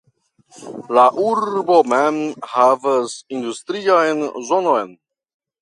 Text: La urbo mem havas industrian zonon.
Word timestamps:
La 0.97 1.03
urbo 1.25 1.77
mem 1.93 2.17
havas 2.53 3.13
industrian 3.39 4.29
zonon. 4.51 4.99